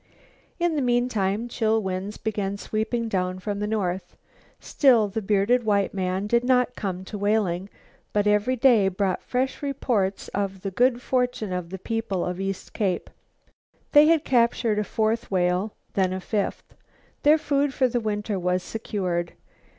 [0.57, 4.17] In the meantime, chill winds began sweeping down from the north.
[4.59, 7.69] Still the bearded white man did not come to Whaling,
[8.11, 12.73] but every day brought fresh reports of the good fortune of the people of East
[12.73, 13.11] Cape.
[13.91, 16.73] They had captured a fourth whale, then a fifth.
[17.21, 19.33] Their food for the winter was secured.